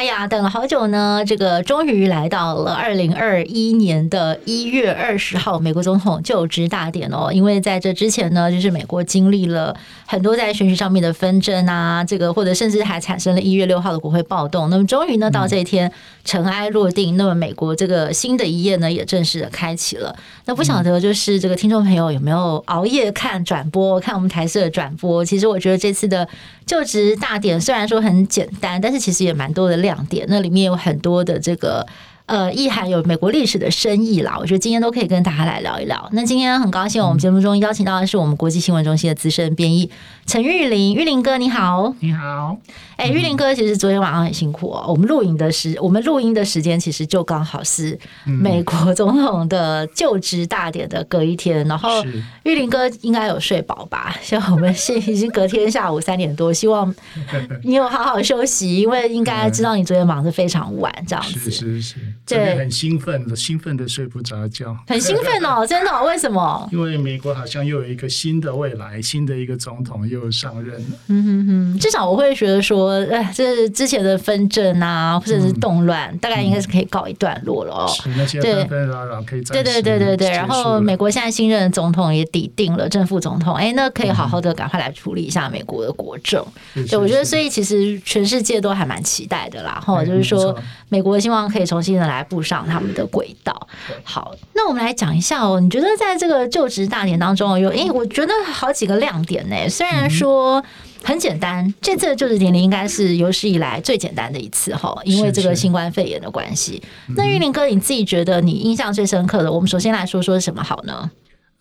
[0.00, 7.30] 哎呀，等了好久呢，这个终于来到了二零二一年的一月二十号，美国总统就职大典哦。
[7.30, 14.70] 因为在这之前呢，就是美国经历了很多在选举上面的纷争啊，这个或者甚至还产生了一月六号的国会暴动。
[14.70, 15.92] 那么终于呢，到这一天
[16.24, 20.16] 尘埃落定，那么美国这个新的一页呢，也正式的开启了。
[20.46, 25.22] 那不晓得就是这个听众朋友有没有熬夜看转播，看我们台视的转播？
[25.22, 26.26] 其实我觉得这次的
[26.70, 31.84] 就职大典虽然说很简单，但是其实也蛮多的亮点，那里面有很多的这个。
[32.26, 36.08] 呃，意涵有美国历史的深意啦，我觉得今天都可以跟大家来聊一聊。
[36.12, 39.90] 那今天很高兴，我们节目中邀请到的是我们国际新闻中心的资深编译
[40.30, 42.56] 陈玉林，玉林哥你好，你好。
[42.96, 44.84] 哎、欸，玉林哥，其实昨天晚上很辛苦哦。
[44.86, 52.04] 我们录影的时，我们录音的时间其实就刚好是美国总统的就职大典的隔一天，然后
[52.44, 54.14] 玉林哥应该有睡饱吧？
[54.22, 56.94] 像我们现已经隔天下午三点多，希望
[57.64, 61.50] 你有好好休息，因为应该知道你昨天忙得非常晚，这样子。
[61.50, 61.96] 是是是。
[62.24, 66.04] 对，很兴奋的，兴奋的睡不着觉，很兴奋哦，真的？
[66.04, 66.68] 为什么？
[66.70, 70.96] 因为美国好像又有一个新的未来，新的一个总统又上任了。
[71.06, 77.86] 嗯哼哼，至少我会觉得说，哎，这是之前的纷争啊，或者是动乱，嗯、大概应该是可以告一段落了哦。
[77.86, 80.30] 是那些纷纷扰扰可以对对对对对。
[80.30, 86.42] 然后美国现在新任的总统也抵定了正副总统，哎，那可以好好的赶快来处理一下美国的国政。
[86.74, 89.78] 嗯、对，我觉得所以其实全世界都还蛮期待的啦。
[89.84, 90.56] 哈，就是说
[90.88, 92.26] 美国希望可以重新的来。
[92.30, 93.66] 步上他们的轨道。
[94.04, 95.58] 好，那我们来讲一下哦。
[95.58, 97.68] 你觉得在这个就职大典当中有？
[97.70, 99.68] 哎，我觉得好几个亮点呢。
[99.68, 100.64] 虽然说
[101.02, 106.82] 很简单，这次的就职典礼应该是有史以来最简单的一次哈，因为这个新冠肺炎的关系。
[107.16, 109.50] 那玉林哥，你自己觉得你印象最深刻的？
[109.52, 111.10] 我们首先来说说什么好呢？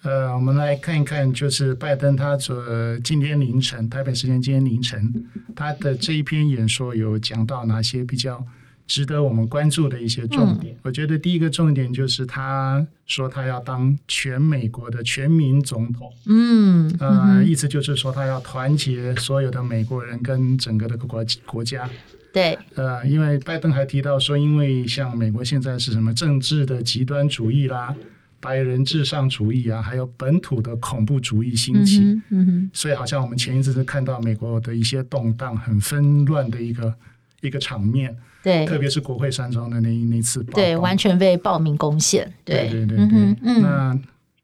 [0.03, 2.55] 呃，我们来看一看，就是拜登他昨
[3.03, 5.13] 今天凌晨台北时间今天凌晨
[5.53, 8.41] 他的这一篇演说有讲到哪些比较
[8.89, 21.87] 值得我们关注的一些重点，我觉得第一个重点就是他说他要当全美国的全民总统，嗯，呃，意思就是说他要团结所有的美国人跟整个的国国家，
[22.33, 27.95] 对，呃，因为拜登还提到说，因为像美国现在是什么政治的极端主义啦、
[28.39, 31.99] 白人至上主义啊，还有本土的恐怖主义兴起，
[32.31, 36.91] 嗯哼，所以好像我们前一阵子看到美国的一些动荡、很纷乱的一个
[37.41, 38.17] 一个场面。
[38.41, 42.31] 对，特别是国会山庄的那那次，对，完全被暴民攻陷。
[42.43, 43.99] 对对对对，嗯嗯、那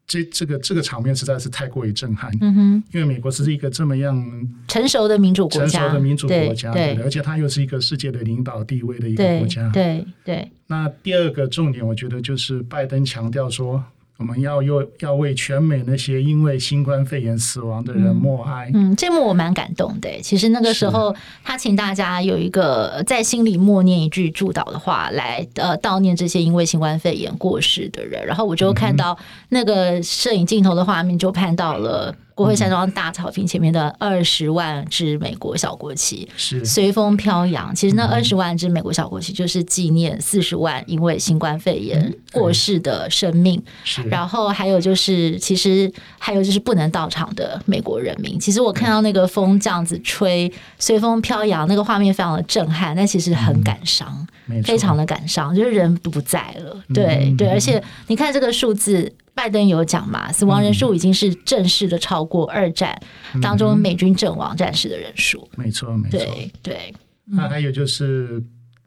[0.08, 2.32] 这这个这个场面实在是太过于震撼。
[2.42, 9.70] 嗯哼，因为美国是一个这么样成熟的民主国家，成熟的民主国家，对，对对，而且它又是一个世界的领导地位的一个国家。
[9.72, 10.52] 对对，对。
[10.68, 13.84] 那第二个重点，我觉得就是拜登强调说。
[14.18, 18.72] 我们要又要为全美那些因为新冠肺炎死亡的人默哀。
[18.74, 20.10] 嗯，嗯，这幕我蛮感动的。
[20.22, 28.26] 其实那个时候，他请大家有一个在心里默念一句祝祷的话，来呃悼念这些因为新冠肺炎过世的人。
[28.26, 29.18] 然后我就看到
[29.50, 32.16] 那个摄影镜头的画面，就看到了。
[32.36, 36.64] 国会山庄大草坪前面的二十万只美国小国旗是。
[36.66, 37.74] 随风飘扬。
[37.74, 43.62] 其实那二十万只美国小国旗就是纪念四十万因为新冠肺炎过世的生命。
[44.10, 48.38] 然后还有就是，其实还有就是不能到场的美国人民。
[48.38, 54.28] 其实我看到那个风这样子吹，随风飘扬，那个画面非常的震撼，但其实很感伤，
[54.64, 56.84] 非常的感伤，就是人不在了。
[56.94, 59.14] 对对，而且你看这个数字。
[59.36, 60.32] 拜登有讲嘛？
[60.32, 62.98] 死亡人数已经是正式的超过二战
[63.42, 65.46] 当中美军阵亡战士的人数。
[65.58, 66.18] 没错，没错。
[66.18, 66.96] 对对。
[67.26, 68.42] 那还有就是，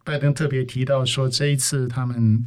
[0.06, 2.42] 拜登特别提到说，这一次他们。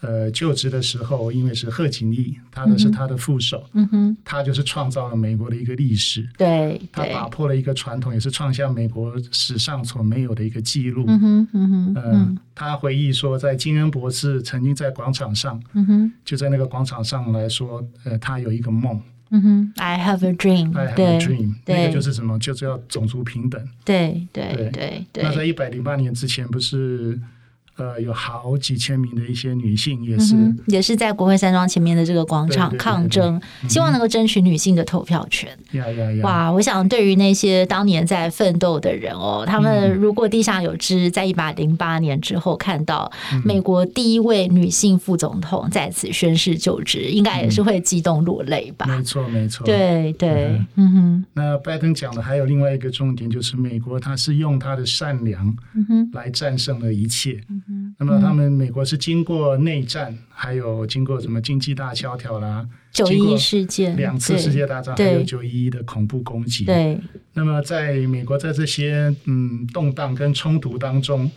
[0.00, 18.98] 呃，就职的时候，因为是贺锦丽，他的是他的副手，嗯哼，他就是创造了美国的一个历史，对，他打破了一个传统，也是创下美国史上所没有的一个记录，嗯哼，嗯哼，呃，他回忆说，在金恩博士曾经在广场上，嗯哼，就在那个广场上来说，呃，他有一个梦，
[19.28, 27.20] 嗯哼，I have a dream，I have a dream，那个就是什么，就是要种族平等，对，对，对，对，那在一百零八年之前，不是？
[27.80, 33.40] 呃，有好几千名的一些女性也是，嗯、也是在国会山庄前面的这个广场抗争，
[33.70, 35.48] 希望能够争取女性的投票权。
[35.72, 36.22] 呀呀呀！
[36.22, 43.10] 哇，我想对于那些当年在奋斗的人哦，他们如果地下有知，在一百零八年之后看到
[43.46, 48.84] 美国第一位女性副总统在此宣誓就职，应该也是会激动落泪吧？
[48.86, 49.64] 没错，没错。
[49.64, 51.24] 对对，嗯哼。
[51.32, 55.56] 那拜登讲的还有另外一个重点，就是美国他是用他的善良，
[56.12, 57.40] 来战胜了一切。
[57.98, 66.64] 那么他们美国是经过内战，还有经过什么经济大萧条啦，九一一事件，两次世界大战，还有九一一的恐怖攻击。
[66.64, 67.00] 对，
[67.34, 71.30] 那么在美国在这些嗯动荡跟冲突当中。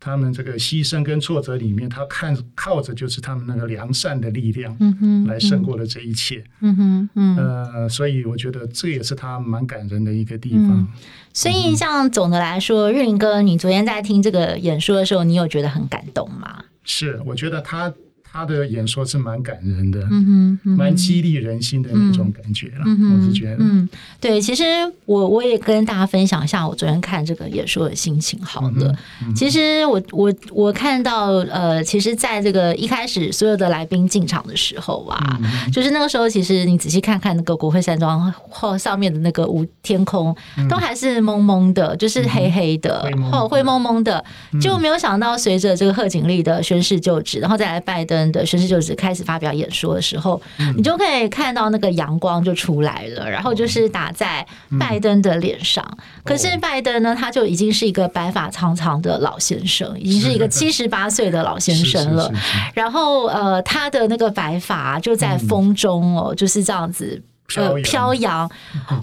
[0.00, 10.72] 他们这个牺牲跟挫折里面，他看靠着就是他们那个良善的力量，嗯哼，来胜过了这一切，嗯哼，嗯，呃，所以我觉得这也是他蛮感人的一个地方。
[10.72, 10.88] 嗯、
[11.34, 16.64] 所以，像总的来说，瑞林哥，你昨天在听这个演说的时候，你有觉得很感动吗？
[16.84, 17.92] 是，我觉得他。
[18.34, 22.84] 他的演说是蛮感人的，嗯哼，嗯，蛮激励人心的那种感觉了。
[22.84, 23.88] 我是觉得，嗯，
[24.20, 24.64] 对，其实
[25.06, 28.36] 我我也跟大家分享一下我昨天看这个演说的心情。
[28.42, 28.92] 好了，
[29.24, 44.24] 嗯、其实我我我看到，呃，其实在这个一开始所有的来宾进场的时候啊，嗯、就是那个时候，其实你仔细看看那个国会山庄后上面的那个无天空，嗯、都还是蒙蒙的，就是黑黑的，后灰蒙蒙的，
[44.60, 48.23] 就没有想到随着这个贺锦丽的宣誓就职，然后再来拜登。
[48.32, 50.40] 的宣誓就职开始发表演说的时候，
[50.76, 54.46] 你就可以看到那个阳光就出来了，然后就是打在
[54.78, 55.84] 拜登的脸上。
[56.24, 62.30] 可是拜登呢，他就已经是一个白发苍苍的老先生， 已经是一个七十八岁的老先生了。
[62.74, 67.22] 然后呃，他的那个白发就在风中哦，就是这样子。
[67.56, 68.50] 呃，飘扬，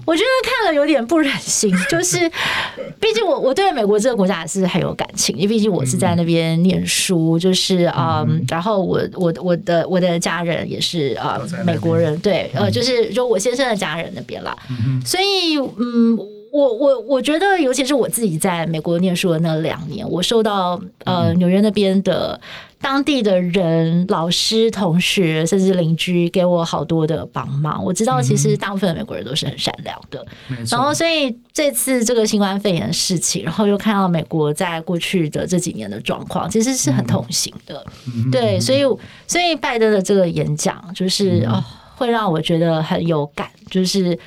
[0.04, 2.28] 我觉得看了有点不忍心， 就是，
[3.00, 14.54] 毕竟我我对美国这个国家还是很有感情，因为毕竟我是在那边念书，就是嗯，然后我我我的我的家人也是呃美国人，对，呃，就是就我先生的家人那边啦，
[15.06, 16.18] 所以嗯，
[16.52, 22.38] 我我我觉得，尤其是我自己在美国念书的那两年，我受到呃纽约那边的。
[22.82, 27.82] 当地的人、老师、同学，甚至邻居，给我好多的帮忙。
[27.82, 30.26] 我知道，其实大部分的美国人都是很善良的。
[30.50, 37.86] 嗯、然后，所以这次这个新冠肺炎的事情，然后又看到美国在过去的这几年的状况，其实是很痛心的。
[38.08, 38.80] 嗯、对，所以，
[39.28, 41.64] 所以拜登的这个演讲，就是、嗯、哦，
[41.94, 44.18] 会让我觉得很有感，就是。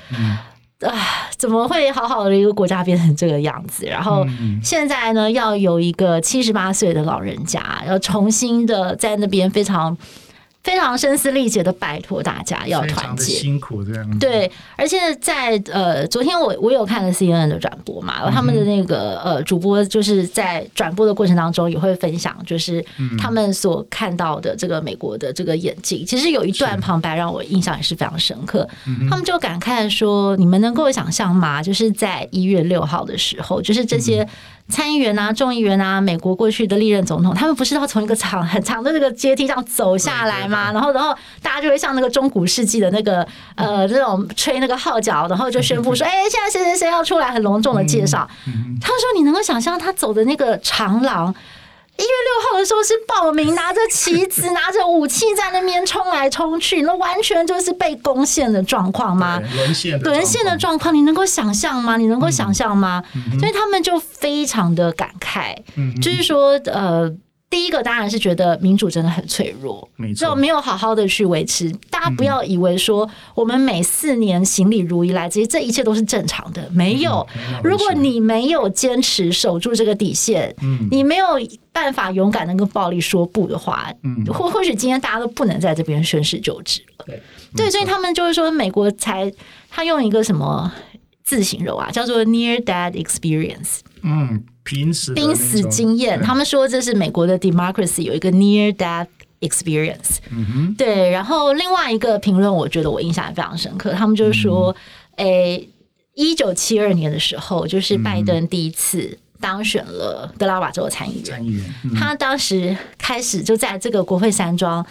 [0.86, 3.86] 嗯啊，怎么会好好的一个国家变成这个样子？
[3.86, 4.26] 然后
[4.64, 9.98] 现在呢，要有一个七十八岁的老人家，要重新的在那边非常。
[10.66, 14.18] 非常声嘶力竭的拜托大家要团结，辛苦这样。
[14.18, 22.84] 对，而且在呃，昨天我我有看了 CNN 的转播嘛，然后他们的那个呃主播就是在转播的过程当中也会分享，就是
[23.20, 26.04] 他们所看到的这个美国的这个演进。
[26.04, 28.68] 其实有一段旁白让我印象也是非常深刻，
[29.08, 31.62] 他们就感慨说：“你们能够想象吗？
[31.62, 34.28] 就是在一月六号的时候，就是这些。”
[34.68, 40.72] 参议员啊，众议员啊，美国过去的历任总统，他们不是要从一个长很长的这个阶梯上走下来吗？
[40.72, 43.26] 然后，然后大家就会像那个中古世纪的那个
[43.56, 48.28] 呃这种吹那个号角，然后就宣布说：“哎，现在谁谁谁要出来，很隆重的介绍。”
[48.82, 51.34] 他说：“你能够想象他走的那个长廊？”
[51.98, 59.42] 一月六号的时候是报名拿着旗子、拿着武器在那边冲来冲去，那完全就是被攻陷的状况吗？
[59.56, 61.98] 沦陷沦陷的状况，你能够想象吗？
[61.98, 63.04] 你能够想象吗？
[63.16, 67.14] 嗯、所以他们就非常的感慨，嗯、就是说，呃。
[67.48, 71.72] 第一个当然是觉得民主真的很脆弱，没错，就没有好好的去维持。
[71.90, 77.26] 大家不要以为说我们每四年行礼如仪来，这些这一切都是正常的，没有。
[77.64, 80.54] 如果你没有坚持守住这个底线，
[80.92, 81.28] 你没有
[81.72, 83.90] 办法勇敢的跟暴力说不的话，
[84.34, 87.06] 或或许今天大家都不能在这边宣誓就职了。
[87.56, 89.32] 对，所以他们就是说，美国才
[89.70, 90.74] 他用一个什么
[91.24, 93.80] 字形容啊，叫做 near death experience。
[94.02, 94.44] 嗯。
[94.66, 99.08] 濒死濒死经验，他们说这是美国的 democracy 有一个 near death
[99.40, 100.18] experience。
[100.76, 101.10] 对。
[101.12, 103.94] 然后另外一个评论，我觉得我印象也非常深刻。
[103.94, 104.76] 他们就是说，
[105.18, 105.70] 诶，
[106.16, 109.18] 一九七二年的时候，就是拜登第一次。
[109.46, 114.84] 当选了德拉瓦州的参议员，议员嗯、他当时开始就在这个国会山庄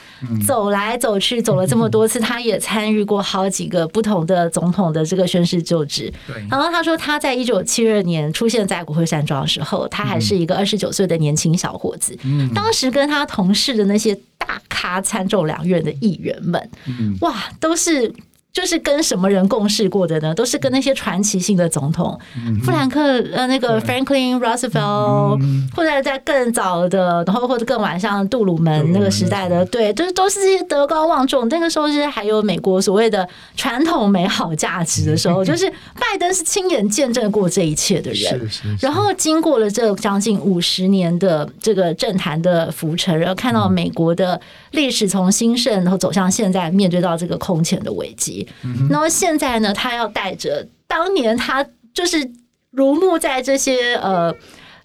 [0.46, 6.12] 走来走去，走了这么多次，他也参与过好几个不同的总统的这个宣誓就职。
[6.28, 12.16] 对然后他说他在一九七二年出现在国会山庄的时候，他还是一个二十九岁的年轻小伙子。
[12.22, 18.14] 嗯、当时跟他同事的那些大咖参众两院的议员们，嗯、哇，都是。
[18.54, 20.32] 就是跟什么人共事过的呢？
[20.32, 22.16] 都是跟那些传奇性的总统，
[22.62, 23.00] 富兰克
[23.32, 25.40] 呃那个 Franklin Roosevelt，
[25.74, 31.48] 或者在更早的，然后或者更晚像杜鲁门那个时代的，对，就是都是这些德高望重。
[31.48, 35.68] 那个时候是还有美国所谓的传统美好价值的时候，就是
[35.98, 38.50] 拜登是亲眼见证过这一切的人。
[38.78, 48.43] 然后经过了这将近五十年的这个政坛的浮沉，然后看到美国的历史从兴盛然后走向现在，面对到这个空前的危机。
[48.90, 52.30] 然后现在呢，他要带着当年他就是
[52.70, 54.34] 如沐在这些呃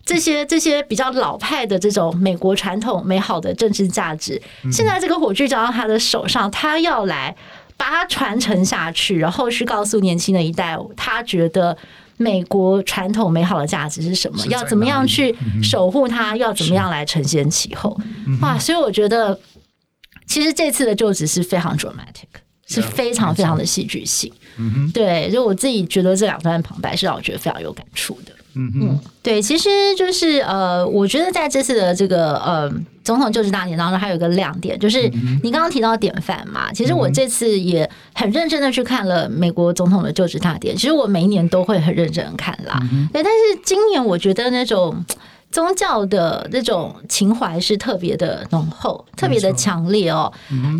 [0.06, 7.36] 这些这些比较老派的这种美国传统美好的政治价值，现在这个火炬交到他的手上，他要来
[7.78, 11.78] 把它传承下去，然后去告诉年轻的一代，他觉得
[12.18, 17.98] 美国传统美好的价值是什么，要怎么样去守护它，要怎么样来承先启后。
[18.42, 19.40] 哇，所以我觉得
[20.28, 22.28] 其实这次的就职是非常 dramatic。
[22.70, 32.72] 是非常非常的戏剧性，嗯哼，对，就我自己觉得这两段旁白是让我觉得非常有感触的，嗯嗯，对，其实就是呃，我觉得在这次的这个呃
[33.04, 35.10] 总统就职大典当中，还有一个亮点，就是
[35.42, 42.80] 你刚刚提到典范嘛，其实我这次也很认真的去看了美国总统的就职大典，其实我每一年都会很认真看啦，
[43.12, 45.04] 对，但是今年我觉得那种。
[45.52, 50.32] 宗教的那种情怀是特别的浓厚，特别的强烈哦。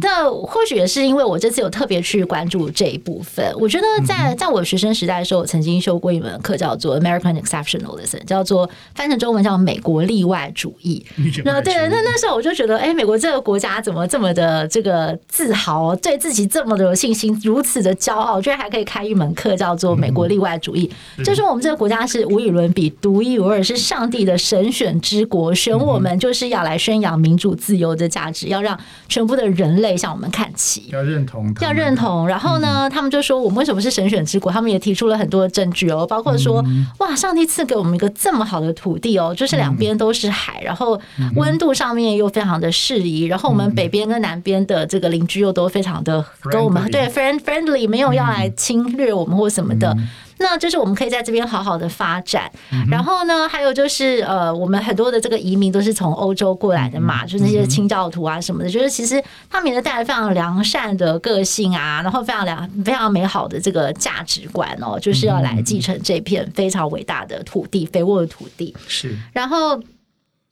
[0.02, 3.44] 那或许也是因为我这次有特别去关注这一部分。
[3.60, 11.04] 我觉得在在我学生时代的时候，我曾经修过一门课叫做 American Exceptionalism，叫做翻成中文叫美国例外主义。
[11.44, 20.88] 那对，那那时候我就觉得，哎，美国这个国家怎么这么的这个自豪，对自己这么的有信心，如此的骄傲，居然还可以开一门课叫做美国例外主义，
[21.26, 24.59] 就是我们这个国家是无与伦比、独一无二，是上帝的神。
[24.62, 32.28] 人选之国选我们，就是要来宣扬民主自由的价值，要让全部的人类向我们看齐，要认同，要认同。
[32.28, 34.52] 然后呢，他们就说我们为什么是神选之国？
[34.52, 36.64] 他们也提出了很多的证据哦，包括说，
[36.98, 41.00] 哇，上帝赐给我们一个这么好的土地哦，就是两边都是海，然后
[41.36, 49.96] 温度上面又非常的适宜，然后我们北边跟南边的这个邻居又都非常的跟我们对 friend friendly，没有要来侵略我们或什么的。
[50.40, 52.52] 那就是我们可以在这边好好的发展，
[52.90, 68.76] 然后呢，还有就是呃，我们很多的这个移民都是从欧洲过来的嘛，就是那些清教徒啊什么的，就是其实他们也带来非常良善的个性啊，然后非常良非常美好的这个价值观哦，就是要来继承这片非常伟大的土地，肥沃的土地。
[68.88, 69.80] 是，然后。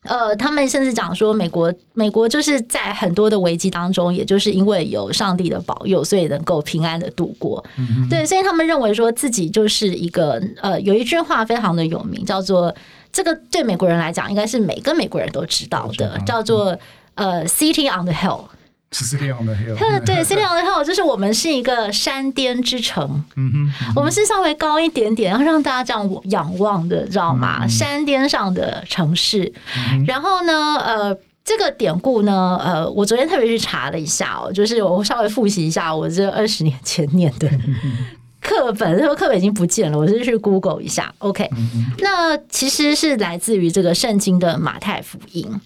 [0.07, 7.63] 呃，他们甚至讲说，美国美国就是在很多的危机当中，也就是因为有上帝的保佑，所以能够平安的度过。
[7.77, 12.73] 嗯、对，所以他们认为说自己就是一个呃，有一句话非常的有名，叫做
[13.11, 16.77] 这个对美国人来讲，应该是每个美国人都知道的，叫做
[17.15, 18.41] 呃，City on the Hill。
[18.89, 23.23] City on the Hill，对，City on the Hill 就是我们是一个山巅之城。
[23.35, 27.59] 嗯哼，我们是稍微高一点点，然后让大家这样仰望的，知道吗？
[27.63, 29.51] 嗯、山巅上的城市。
[29.91, 37.49] 嗯、然后呢，呃，这个典故呢，呃，我昨天特别去查了一下哦，就是我稍微复习一下我这二十年前念的
[38.41, 41.13] 课本，这个课本已经不见了，我是去 Google 一下。
[41.17, 45.59] OK，嗯、那其实是来自于这个圣经的马太福音。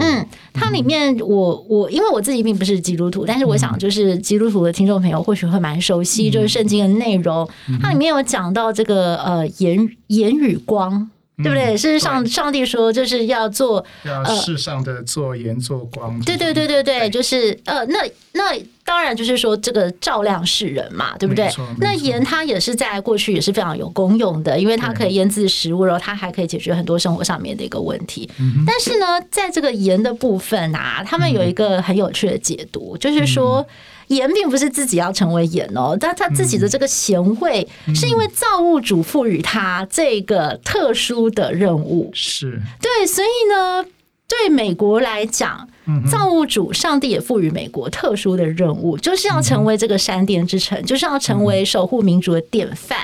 [0.00, 7.48] 嗯，它里面我我因为我自己并不是基督徒，但是我想就是基督徒的听众朋友或许会蛮熟悉，就是圣经的内容。
[7.80, 11.10] 它里面有讲到这个呃言言语光。
[11.38, 11.76] 对不对？
[11.76, 16.18] 是上上帝说，就是要做要世上的做盐做光。
[16.20, 17.98] 对对对对对，就是呃，那
[18.32, 21.50] 那当然就是说这个照亮世人嘛，对不对？
[21.78, 28.30] 那盐它也是在过去也是非常有功用的，因为它可以腌制食物，然后它还可以解决很多生活上面的一个问题。
[28.66, 33.66] 但是呢，在这个盐的部分啊，他们有一个很有趣的解读，就是说。
[34.08, 42.08] 盐并不是自己要成为盐哦，但他自己的这个贤惠是因为造物主赋予他这个特殊的任务。
[42.14, 43.84] 是对，所以呢，
[44.28, 45.68] 对美国来讲，
[46.10, 52.98] 造物主上帝也赋予美国特殊的任务，就是要成为这个山巅之城，就是要成为守护民主的典范。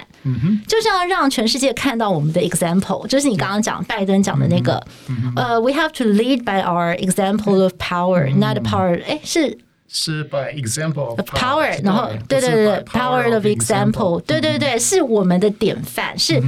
[0.68, 4.80] 就是要让全世界看到我们的 example，就是你刚刚讲拜登讲的那个，
[5.34, 9.00] 呃，we have to lead by our example of power, not the power。
[9.04, 9.58] 哎，是。
[9.94, 16.42] 是 by example of power，然后对对对，power of example，对对对，是我们的典范，是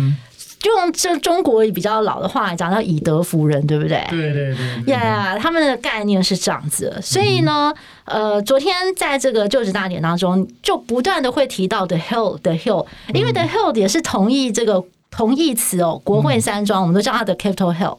[0.69, 4.05] 用这中国比较老的话来讲，叫以德服人，对不对？
[4.11, 4.55] 对对
[4.85, 7.73] 对，呀，他们的概念是这样子，所以呢，
[8.05, 17.97] 呃，昨天在这个就职大典当中，就不断的会提到 the hill，the hill，因为 the hill 也是同义这个同义词哦，国会山庄，我们都叫它的 Capitol Hill。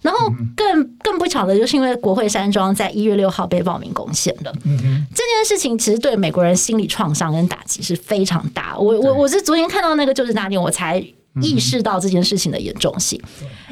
[0.00, 4.52] 然后更更不巧的就是因为国会山庄在一月六号被暴民攻陷了。
[4.64, 8.76] 嗯这件事情其实对美国人心理创伤跟打击是非常大。
[8.76, 11.00] 我我我是昨天看到那个就是那天我才
[11.40, 13.20] 意识到这件事情的严重性，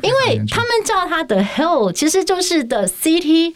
[0.03, 3.55] 因为他们叫它的 Hill，其实就是 The City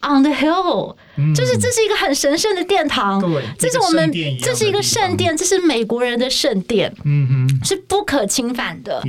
[0.00, 0.96] on the Hill，
[1.34, 3.20] 就是这是一个很神圣的殿堂，
[3.58, 9.04] 这是我们这是一个圣殿，这是美国人的圣殿，嗯哼，是不可侵犯的。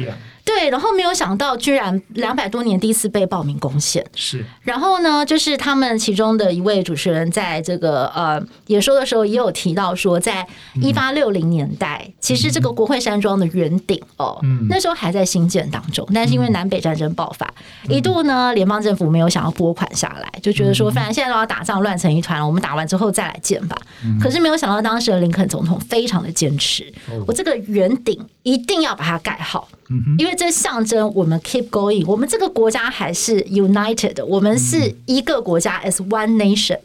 [0.55, 4.05] 对，然后没有想到，居然两百多年第一次被报名攻陷。
[4.15, 10.45] 是，然后呢，就是他们其中的一位主持人在这个呃演说的时候，也有提到说，在
[10.75, 17.51] 一八六零年代，嗯、其实这个国会山庄的圆顶哦，嗯、那时候还在兴建当中，但是因为南北战争爆发，
[17.87, 23.75] 嗯、一度呢，联邦政府没有想要拨款下来，就觉得说，反正现在都要打仗，乱成一团了，我们打完之后再来建吧。
[24.05, 29.67] 嗯、可是没有想到，当时的林肯总统非常的坚持，哦、我这个圆顶一定要把它盖好。
[30.17, 36.79] 因为这象征我们 keep going，我们这个国家还是 united，我们是一个国家 as one nation，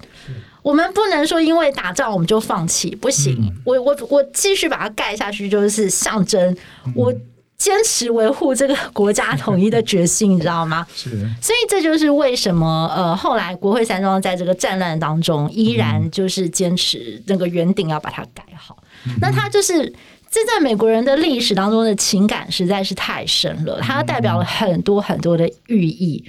[0.63, 6.57] 我们不能说因为打仗我们就放弃，不行，我我我继续把它盖下去，就是象征。
[6.95, 7.13] 我
[7.57, 10.87] 坚持维护这个国家统一的决心，你知道吗？
[10.95, 11.11] 是，
[11.41, 18.77] 所以这就是为什么呃后来国会山庄在这个战乱当中依然就是坚持那个圆顶要把它盖好，
[19.21, 19.93] 那它就是。
[20.31, 26.23] 这在美国人的历史当中的情感实在是太深了，它代表了很多很多的寓意。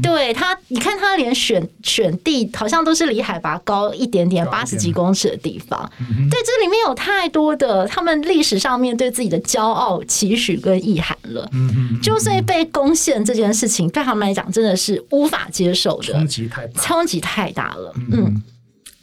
[0.00, 5.90] 对他，你看他连选选地好像都是离海拔高一点点，八十几公尺的地方。
[5.98, 11.50] 对，这里面有太多的他们历史上面对自己的骄傲、期许跟意涵了。
[12.00, 17.92] 就算被攻陷这件事情，对他们来讲真的是无法接受的，冲击太大，冲击太大了。
[18.12, 18.40] 嗯，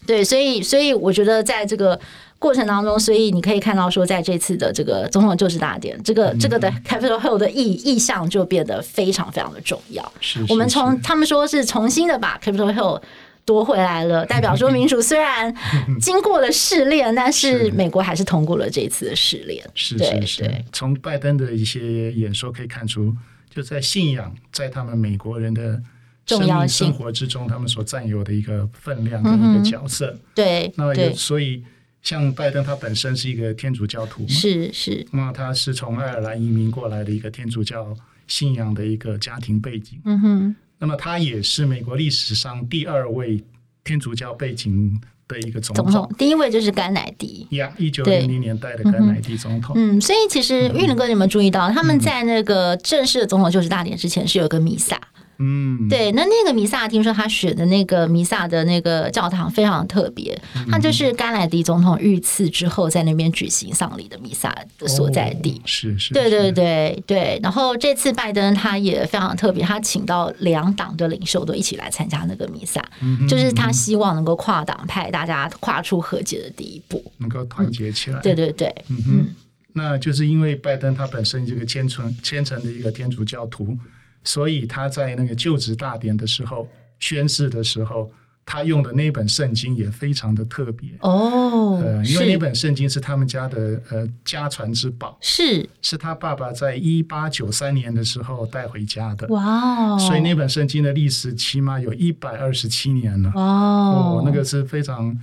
[0.06, 2.00] 对，所以所以我觉得在这个。
[2.40, 10.04] 过程当中，所以你可以看到说，在这次的这个总统就职大典，这个这个的 Capitol Hill 的意意向就变得非常非常的重要。
[10.22, 13.02] 是是是，我们从他们说是重新的把 Capitol Hill
[13.44, 15.52] 夺回来了， 代表说民主虽然
[16.00, 19.68] 经过了试炼，但是美国还是通过了这一次的试炼。
[19.74, 23.12] 是是是，从拜登的一些演说可以看出，
[23.50, 25.82] 就在信仰在他们美国人的
[26.24, 30.12] 重要生活之中，他们所占有的一个分量跟一个角色。
[30.12, 31.64] 嗯、对，那么所以。
[32.08, 35.06] 像拜登，他本身是一个天主教徒，是是。
[35.12, 37.94] 那他是从爱尔兰移民过来的一个天主教
[38.28, 40.00] 信仰的一个家庭背景。
[40.06, 40.56] 嗯哼。
[40.80, 43.44] 那么他也是美国历史上第二位
[43.84, 44.98] 天主教背景
[45.28, 45.86] 的一个总统。
[45.92, 49.76] 总统第一位就是甘乃迪呀，一九零零年代的甘乃迪总统。
[49.78, 54.98] 嗯，所以其实玉林哥，你有没有注意到，他们在那个正式的总统就职大典之前是有个弥撒？
[55.40, 65.62] 嗯，对，那那个弥撒，听说他选的那个弥撒的那个教堂非常特别，他就是甘乃迪总统遇刺之后在那边举行丧礼的弥撒的所在地。
[65.66, 67.40] 是是，对对对对。
[67.44, 72.84] 然后这次拜登他也非常特别，他请到两党的领袖都一起来参加那个弥撒，
[73.30, 78.20] 就是他希望能够跨党派大家跨出和解的第一步，能够团结起来。
[78.22, 79.36] 对对对，嗯嗯，
[79.74, 83.78] 那就是因为拜登他本身这个虔诚虔诚的一个天主教徒。
[84.28, 86.68] 所以他在那个就职大典的时候
[87.00, 88.12] 宣誓的时候，
[88.46, 91.80] 他用的那本圣经也非常的特别哦。
[91.82, 99.26] 呃，因为那本圣经是他们家的呃家传之宝，是是他爸爸在一八九三年的时候带回家的。
[99.30, 99.98] 哇哦！
[99.98, 103.32] 所以那本圣经的历史起码有一百二十七年了。
[103.34, 105.18] 哦，那个是非常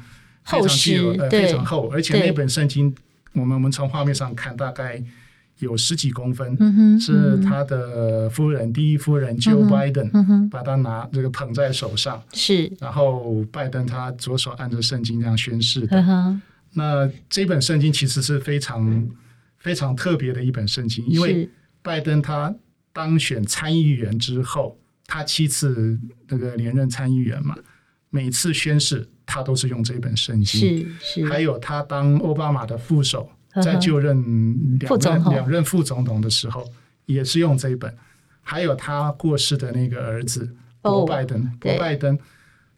[0.45, 2.95] 非常具有呃非常厚，而且那本圣经
[3.35, 5.03] 我们我们从画面上看大概。
[5.61, 16.41] 有十几公分，嗯，是他的夫人，第一夫人 Jill Biden，把他拿这个捧在手上，是，然后拜登他左手按着圣经这样宣誓的。
[16.73, 19.09] 那这本圣经其实是非常
[19.59, 21.49] 非常特别的一本圣经，因为
[21.83, 22.53] 拜登他
[22.93, 27.55] 当选参议员之后，他七次那个连任参议员嘛，
[28.11, 30.61] 每次宣誓他都是用这本圣经，
[31.01, 33.31] 是是，还有他当奥巴马的副手。
[33.63, 36.65] 在就任两任两任副总统的时候，
[37.07, 37.95] 也是用这一本。
[38.43, 42.19] 还有他过世的那个儿子博拜登，博拜登，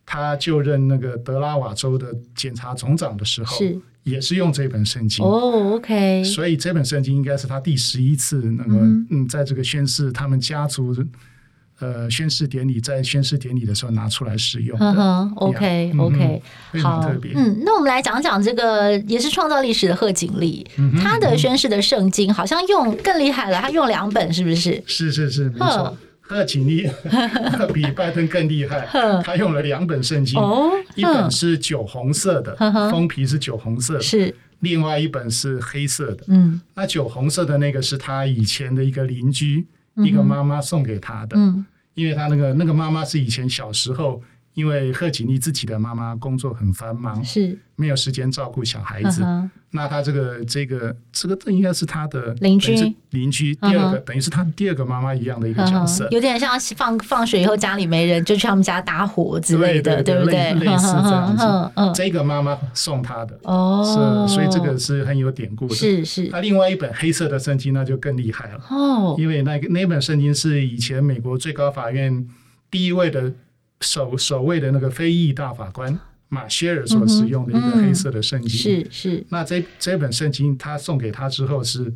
[0.05, 3.59] 他就任那个德拉瓦州的检察总长的时候，
[4.05, 5.25] 也是用这本圣经。
[5.25, 6.23] 哦，OK。
[6.23, 8.77] 所以这本圣经应该是他第十一次那个
[9.11, 10.95] 嗯，在这个宣誓他们家族。
[11.79, 14.79] 呃，宣誓典礼在宣誓典礼的时候拿出来使用。
[14.81, 16.43] 嗯哼，OK OK，
[16.83, 20.67] 好，嗯，那我们来讲讲这个也是创造历史的贺锦丽，
[21.03, 24.83] 他的宣誓的圣经好像用更厉害了，他用两本是不是？
[24.87, 26.89] 是是是，没错，贺锦丽
[27.75, 28.89] 比拜登更厉害，
[29.23, 30.41] 他用了两本圣经，
[30.95, 32.57] 一本是酒红色的，
[32.91, 36.25] 封皮是酒红色的，是另外一本是黑色的。
[36.29, 39.67] 嗯，那酒红色的那个是他以前的一个邻居。
[40.05, 44.23] 一个妈妈送给他的，嗯，因为他那个那个妈妈是以前小时候
[44.55, 49.23] 因为贺锦丽自己的妈妈工作很繁忙，是没有时间照顾小孩子。
[49.23, 49.49] Uh.
[49.77, 52.75] 那他这个这个这个这应该是他的邻居
[53.11, 54.05] 邻居第二个，uh.
[54.05, 56.11] 等于是他第二个妈妈一样的一个角色，uh.
[56.11, 60.55] 有点像放放学以后家里没人就去他们家搭伙之类的，对，对，对，对不对？
[60.65, 61.45] 类似这样子。
[61.45, 61.95] Uh.
[61.95, 64.29] 这个妈妈送他的哦，uh.
[64.29, 65.75] 是，所以这个是很有典故的。
[65.75, 66.29] 是是。
[66.33, 69.21] 那另外一本黑色的圣经那就更厉害了哦，uh.
[69.21, 72.27] 因为那个那本圣经是以前美国最高法院
[72.71, 73.33] 第一位的。
[73.83, 79.11] 首首位的那个非裔大法官马歇尔所使用的一个黑色的圣经，是、嗯、是。
[79.11, 81.93] 是那这这本圣经他送给他之后，是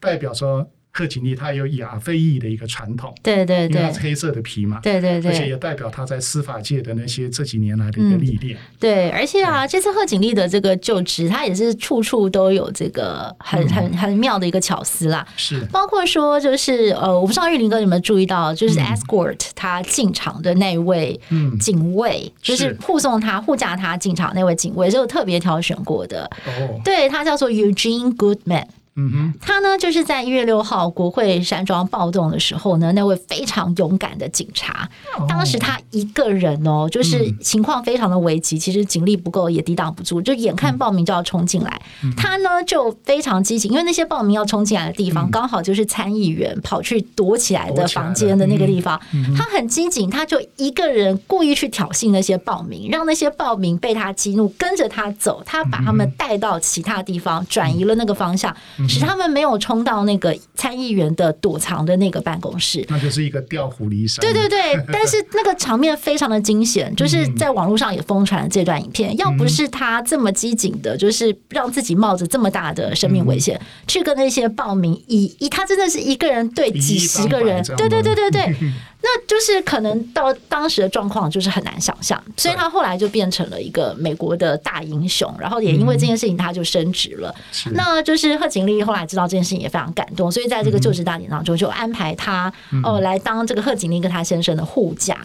[0.00, 0.70] 代表说。
[0.98, 8.58] 贺锦丽他有亚非裔的一个传统，对对对，因为他是黑色的皮嘛，对对对，而且也代表他在司法界的那些这几年来的一个历练。
[8.58, 15.24] 嗯、对，而且啊，对这次贺锦丽的这个就职，他也是处处都有这个很很很妙的一个巧思啦。
[15.36, 21.20] 是，包括说就是呃，我不知道玉林哥有没有注意到，就是 escort 他进场的那位
[21.60, 26.28] 警卫，嗯、就是护送他护驾他进场那位警卫，就特别挑选过的。
[26.44, 28.66] 哦，对，他叫做 Eugene Goodman。
[29.00, 34.88] 嗯哼，他呢，就是在一月六号国会山庄暴动的时候呢，那位非常勇敢的警察，
[35.28, 41.80] 当时他一个人哦，就是情况非常的危急，其实警力不够也抵挡不住，就眼看暴民就要冲进来，
[42.16, 49.00] 他呢就非常积极，因为那些暴民要冲进来的地方刚好就是参议员跑去躲起来的房间的那个地方，
[49.36, 58.52] 他很机警，他就一个人故意去挑衅那些暴民，让那些暴民被他激怒，跟着他走，他把他们带到其他地方，转移了那个方向。
[58.88, 64.20] 使他们没有冲到那个参议员的躲藏的那个办公室，那就是一个调虎离山。
[64.20, 64.58] 对对对，
[64.92, 69.16] 但是那个场面非常的惊险，就是在网络上也疯传这段影片。
[69.16, 78.56] 要不是他这么机警的，就是让自己冒着这么大的生命危险去跟那些暴民，以以他真的是一个人对几十个人，对对对对对。
[79.00, 87.34] 那就是可能到当时的状况就是很难想象，所以他后来就变成了一个美国的大英雄，然后也因为这件事情他就升职了。
[87.66, 95.16] 嗯、那就是贺锦丽后来知道这件事情也非常感动，所以在这个就职大典当中就安排他哦来当这个贺锦丽跟他先生的护驾。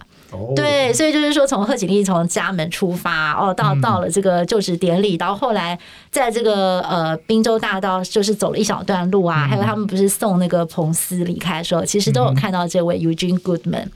[0.55, 5.77] 对，所以就是说，从贺锦丽从家门出发哦，到到了这个就职典礼，到后后来
[6.09, 13.87] 在这个呃滨州大道就是走了一小段路啊，还有他们不是送那个彭斯离开的时候，其实都有看到这位 Eugene Goodman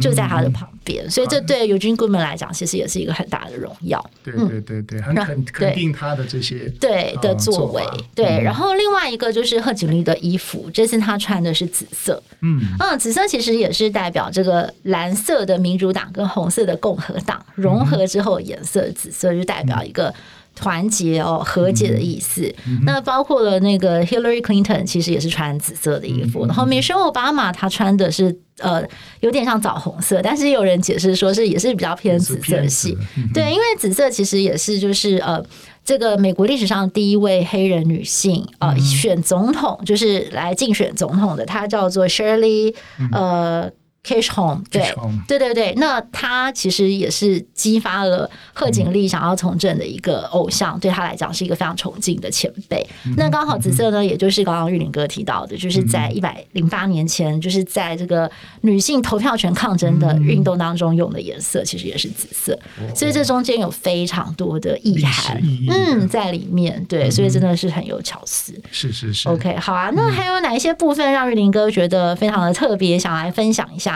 [0.00, 4.02] 就在他的旁边，所以这对 Eugene Goodman 来讲，其实也是一个很大的荣耀。
[4.24, 7.84] 对对对对，很肯肯定他的这些对的作为。
[8.14, 12.62] 对，然后另外一个就是贺锦丽的衣服，这次她穿的是紫色，嗯。
[12.80, 15.83] 嗯，紫色其实也是代表这个蓝色的民主。
[15.84, 20.12] 民主党跟红色的共和党融合之后，颜色紫色就代表一个
[20.54, 22.50] 团结哦、和解的意思。
[22.86, 26.46] 那包括了那个 Hillary Clinton，其实也是穿紫色的衣服。
[26.46, 28.82] 然后 Michelle Obama 他穿的是呃
[29.20, 32.96] 有点像枣红色，但是有人解释说是也是比较偏紫色系。
[33.34, 35.44] 对，因为紫色其实也是就是呃
[35.84, 42.74] 这个美国历史上第一位黑人女性呃选总统就是来竞选总统的，她叫做 Shirley
[43.12, 43.70] 呃。
[44.04, 44.94] Cash Home，对
[45.26, 52.86] 对对对，那他其实也是激发了贺锦丽想要从政的一个偶像，对他来讲是一个非常崇敬的前辈。
[53.16, 62.58] 那刚好紫色呢，也就是刚刚玉林哥提到的，就是在一百零八年前，就是在这个女性投票权抗争的运动当中用的颜色，其实也是紫色。
[62.94, 66.84] 所以这中间有非常多的意涵，嗯，在里面。
[66.86, 68.52] 对，所以真的是很有巧思。
[68.70, 69.30] 是是是。
[69.30, 69.90] OK，好啊。
[69.94, 73.93] 那还有哪一些部分让玉林哥觉得非常的特别，想来分享一下？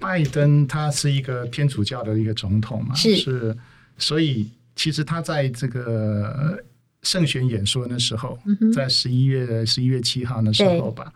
[0.00, 3.56] 拜登他是一个天主教的一个总统嘛，是，是，
[3.98, 6.62] 所以其实他在这个
[7.02, 11.12] 胜选演说的时候，嗯、在十一月十一月七号的时候吧，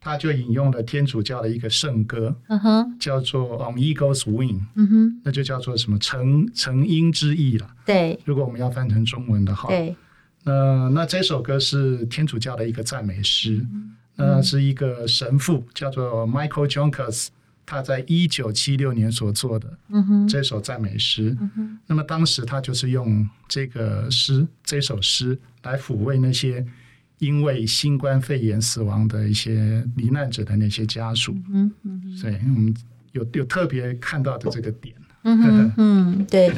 [0.00, 2.36] 他就引用了天主教的一个圣歌，
[2.98, 7.68] 叫做 On Eagle's Wing，嗯哼，那就叫做什么成成因之意了。
[7.86, 9.94] 对，如果我们要翻成中文的话，对，
[10.42, 17.28] 那那这首歌是天主教的一个赞美诗，嗯、那是一个神父叫做 Michael Joncas。
[17.66, 19.78] 他在一九七六年所做的
[20.28, 26.64] 这首赞美诗，嗯嗯、那么当时他就是用这个诗这首诗来抚慰那些
[27.18, 31.36] 因为新冠肺炎死亡的一些罹难者的那些家属。
[31.50, 32.74] 嗯嗯、所以我们
[33.12, 34.94] 有有特别看到的这个点。
[35.24, 36.48] 嗯哼嗯，对。
[36.48, 36.54] 另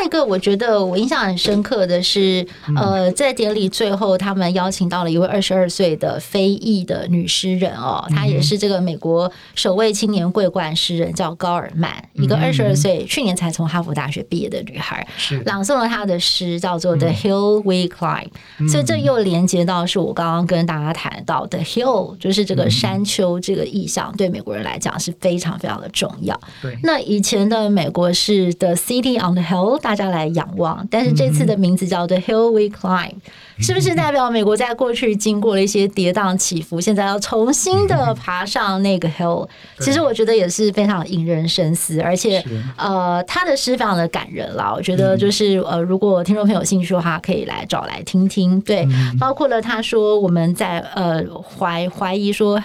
[0.00, 15.38] 外一个我觉得我印象很深刻的是，呃，在典礼最后，他们邀请到了一位二十二岁的非裔的女诗人哦，她也是这个美国首位青年桂冠诗人，叫高尔曼，一个二十二岁去年才从哈佛大学毕业的女孩，是。
[15.44, 18.28] 朗诵了她的诗，叫做《The Hill We Climb》，
[18.70, 26.40] 所以这又连接到是我刚刚跟大家谈到的 Hill，就是这个山丘这个意象，对美国人来讲是非常非常的重要。
[26.62, 33.14] 对，那以前的美国是 The City on the Hill，大家来仰望，但是这次的名字叫 The Hill We Climb，
[33.58, 39.48] 是不是代表美国在过去经过了一些跌宕起伏，现在要重新的爬上那个 Hill？
[39.80, 42.44] 其实我觉得也是非常引人深思，而且
[42.76, 44.72] 呃，他的诗非常的感人啦。
[44.74, 48.60] 我觉得就是呃，如果听众朋友有兴趣的话，可以来找来听听。
[48.60, 48.86] 对，
[49.18, 52.62] 包括了他说我们在呃怀怀疑说。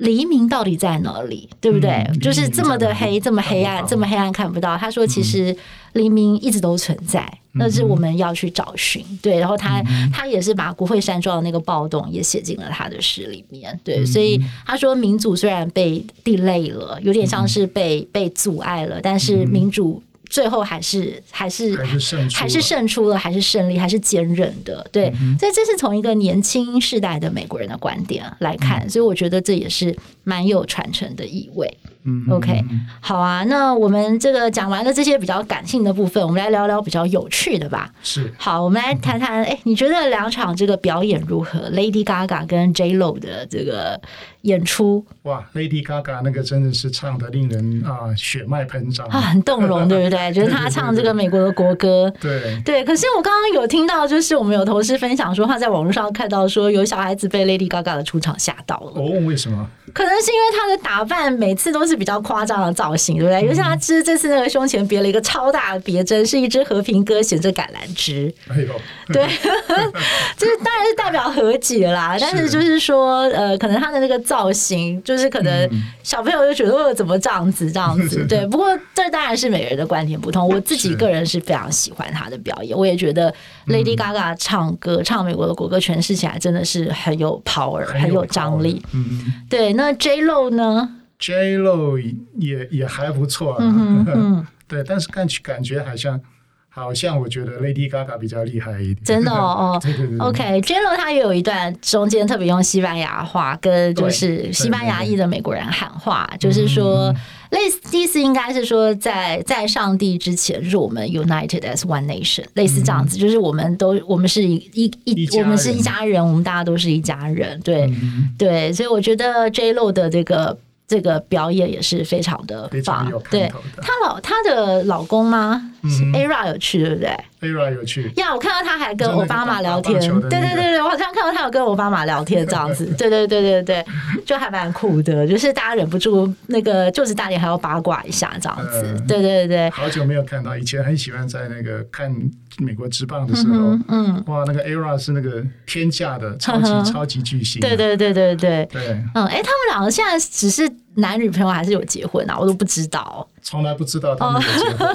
[0.00, 1.48] 黎明到底在哪里？
[1.60, 1.90] 对不对？
[2.08, 4.76] 嗯、就是这么的黑，这么黑暗，这么黑暗看不到。
[4.76, 5.54] 他说，其实
[5.92, 7.20] 黎明一直都存在，
[7.52, 9.04] 嗯、那是我们要去找寻。
[9.20, 13.78] 对，然后他、嗯、他也是把国会山庄的那个暴动也写进了他的诗里面。
[13.84, 20.02] 对，所以他说，民主虽然被 delay 了，有点像是被被阻碍了，但是民主。
[20.30, 24.86] 最后还是还是还是胜还是胜出了，还是胜利，还是坚韧的。
[24.90, 31.76] 对，嗯、所以这是从一个年轻世代的美国人的观点来看，嗯、所以我觉得这也是蛮有传承的意味。
[32.04, 32.64] 嗯，OK，
[33.00, 37.92] 好啊，那我们这个讲完了这些比较感性的部分，我们来聊聊比较有趣的吧。
[38.02, 44.00] 是，好，我们来谈谈，哎、嗯，你觉得两场这个表演如何？Lady Gaga 跟 J Lo 的这个
[44.42, 45.04] 演出？
[45.24, 50.19] 哇，Lady Gaga 那个真的是唱的令人啊血脉喷张啊，很动容， 对不对？
[50.32, 52.84] 就是他唱这个美国的国歌，对对。
[52.84, 58.92] 可是我刚刚有听到，就是我们有同事分享说，他在网络上看到说，有小孩子被 Lady Gaga 的出场吓到了。
[59.00, 59.66] 哦，为什么？
[59.92, 63.44] 可能是因为他的打扮每次都是比较夸张的造型，对不对？
[63.48, 68.32] 尤其他其实这次那个胸前别了一个超大的别针，是一只和平鸽衔着橄榄枝。
[68.48, 68.68] 哎呦，
[69.12, 69.26] 对，
[70.38, 72.16] 就是当然是代表和解啦。
[72.20, 75.68] 但是就是说，呃，可能他的那个造型，就是可能
[76.04, 78.24] 小朋友就觉得哦，怎么这样子这样子？
[78.30, 78.46] 对。
[78.46, 80.46] 不过这当然是每个人的观点不同。
[80.46, 83.32] 我自己个人是非常喜欢他的表演，我也觉得
[83.66, 88.82] Lady Gaga 唱歌唱美国的国歌诠释起来真的是很有 power，很有张力。
[88.92, 89.72] 嗯，对。
[89.72, 91.98] 那 J Lo 呢？J Lo
[92.36, 96.20] 也也还不错，啊，嗯嗯， 对，但是感觉感觉好像
[96.68, 107.14] 好像我觉得 Lady Gaga 比较厉害一点，真的哦， 哦，对对对，OK，J Lo 他也有一段中间特别用西班牙话跟就是西班牙裔的美国人喊话，就是说。
[107.50, 120.56] 类似第一次应该是说在，在在上帝之前，就是我们 united as one nation，类似这样子，嗯、就是我们都我们是一一一，我们是一家人，我们大家都是一家人，对、嗯、对，所以我觉得 J Lo 的这个
[120.90, 123.48] 这个表演也是非常的棒，对，
[123.80, 125.70] 她老她的老公吗？
[125.84, 128.10] 是 Era 有去对不对？Ara 有去。
[128.16, 128.34] 呀！
[128.34, 133.86] 我看到他还跟奥巴马聊天，对对对对，我好像看到他有跟奥巴马聊天这样子， 对对对对对，
[134.26, 139.70] 就还蛮酷的，就是大家忍不住那个就是大连还要八卦一下这样子，对对对。
[139.70, 142.12] 好久没有看到，以前很喜欢在那个看
[142.60, 152.38] 美国职棒的时候，嗯，哇，那个 Era 是那个天价的超级超级巨星，对对对对对对，嗯，哎，他们两个现在只是男女朋友还是有结婚啊？
[152.38, 154.94] 我都不知道，从来不知道他们有结婚。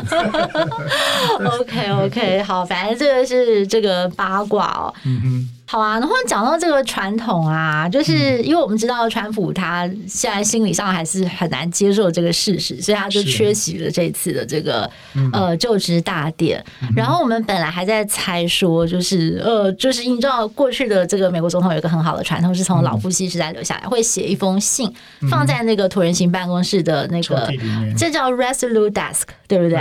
[1.59, 4.93] OK OK，好，反正这个是这个八卦哦。
[5.03, 5.49] 嗯哼。
[5.67, 14.89] 好啊，然后讲到这个传统啊，就是因为我们知道川普他现在心理上还是很难接受这个事实，所以他就缺席了这次的这个
[15.33, 16.63] 呃就职大典。
[16.95, 24.93] 然后我们本来还在猜说，就是呃，就是你知道过去的这个美国总统有一个很好的传统，是从老布希时代留下来，会写一封信
[25.31, 27.51] 放在那个椭圆形办公室的那个，
[27.97, 29.79] 这叫 resolute desk，对不对？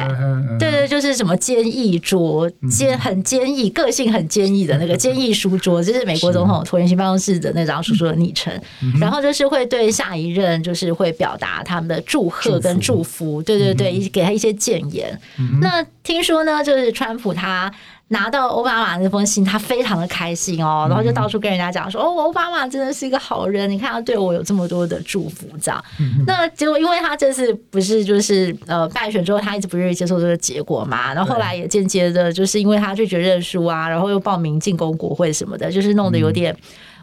[0.59, 5.73] 对对，就是什么坚毅桌，坚很坚毅，个性很坚毅的那个坚毅书桌。
[5.74, 8.52] 我这是美国总统椭圆形办公室的那张叔叔的昵称，
[9.00, 15.18] 然后就是会对下一任就是会表达他们的祝贺跟祝福，对对对，给他一些建言。
[15.60, 17.72] 那听说呢，就是川普他
[18.14, 25.85] 拿到奥巴马那封信，他非常的开心哦，然后就到处跟人家讲说，哦，奥巴马真的是一个好人，你看他对我有这么多的祝福，这样。
[26.24, 36.57] 那结果因为他这次不是就是呃败选之后，他一直不愿意接受这个结果嘛，然后后来也间接的，就是因为他拒绝认输啊，然后又报名进攻国会什么的，就是弄得有点。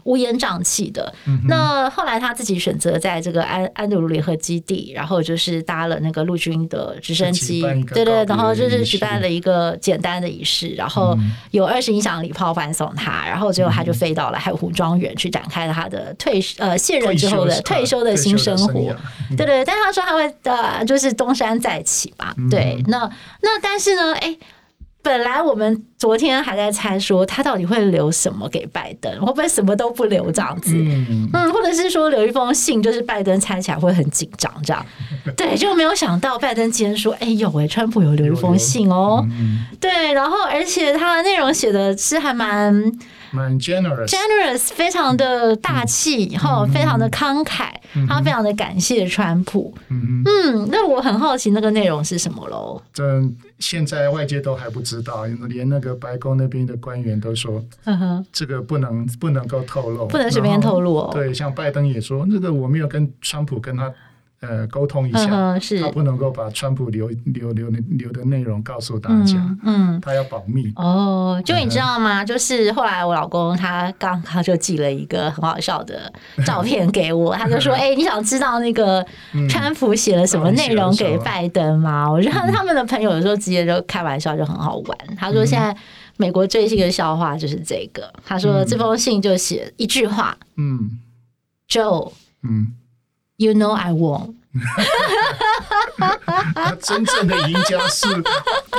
[0.04, 1.12] 乌烟瘴气的。
[1.46, 7.62] 那后来他自己选择在这个安安德鲁联合基地，然后就是搭了那个陆军的直升机，
[7.92, 11.16] 对对，然后就是举办了一个简单的仪式，然后
[11.50, 18.96] 有二十一响礼炮欢送他，然后最后他就飞到了海湖庄园去展开了他的退呃卸任之后的退休的新生活。
[19.36, 22.34] 对对，但是他说他会呃就是东山再起吧。
[22.50, 22.98] 对，那
[23.42, 24.36] 那但是呢，哎。
[25.04, 30.72] 本来我们昨天还在猜说他到底会留什么给拜登，会不会什么都不留这样子？
[30.74, 34.84] 嗯，嗯，或者是说留一封信，就是拜登猜起来会很紧张这样。
[35.36, 39.24] 对，就没有想到拜登今天说：“哎呦喂，川普有留一封信哦。”
[39.78, 42.92] 对，然后而且他的内容写的是还蛮。
[43.34, 49.72] 蛮 generous，generous 非常的大气，哈、嗯，非常的慷慨，嗯、他非常的感谢川普。
[49.88, 52.82] 嗯嗯，那我很好奇那个内容是什么喽？
[52.92, 53.22] 这
[53.58, 57.62] 现在外界都还不知道，连那个白宫那边的官员都说，
[58.32, 61.10] 这个不能不能够透露，不能随便透露哦。
[61.12, 63.92] 对，像拜登也说，那个我没有跟川普跟他。
[64.42, 70.72] 呃，沟通一下，嗯、是他不能够把川普留留留留的内容告诉大家，嗯，嗯他要保密。
[70.74, 72.24] 哦，就你知道吗？
[72.24, 76.12] 嗯、就是后来我老公他刚刚就寄了一个很好笑的
[76.44, 79.06] 照片给我，他就说：“哎、欸，你想知道那个
[79.48, 84.98] 川普写了什么内容给拜登吗？”嗯、我觉得他们的朋友有时候直接就开玩笑，就很好玩。
[85.16, 85.72] 他说：“现在
[86.16, 90.98] 美国最新的笑话就是这个。”他说：“这封信就写一句话，嗯
[91.68, 92.10] ，Joe，
[92.42, 92.74] 嗯。”
[93.42, 94.34] You know I won。
[96.54, 98.06] 他真正的赢家是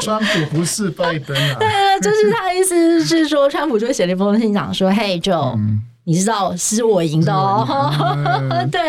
[0.01, 1.57] 川普，不是拜登啊。
[1.59, 5.57] 对，就是他的意思是说，川普就写了一封信，讲说：“Hey Joe。”
[6.05, 7.65] 你知道是我赢的哦，
[8.49, 8.81] 嗯、 对，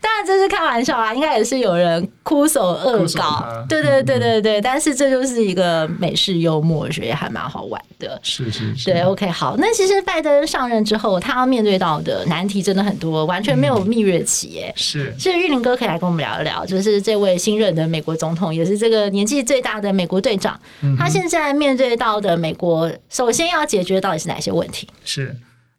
[0.00, 8.18] 当然这是开玩笑啦，应该也是有人哭手恶搞，对对对对对，嗯、但是这就是一个美式幽默，我觉得还蛮好玩的。
[8.22, 14.72] 是是是，对，OK，好，那其实拜登上任之后，他要面对到的难题真的很多，完全没有蜜月期耶。
[14.74, 20.58] 嗯、是，所以玉林哥可以来跟我们聊一聊，就是这位新任的美国总统，也是这个年纪最大的美国队长，
[20.98, 24.88] 他现在面对到的美国，首先要解决到底是哪些问题？
[25.04, 25.36] 是。